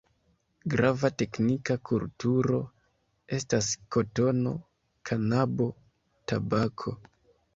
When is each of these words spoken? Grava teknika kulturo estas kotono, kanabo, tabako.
Grava 0.73 1.09
teknika 1.21 1.75
kulturo 1.89 2.61
estas 3.37 3.69
kotono, 3.97 4.53
kanabo, 5.11 5.69
tabako. 6.33 6.95